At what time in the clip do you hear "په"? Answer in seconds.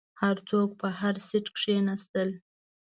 0.81-0.87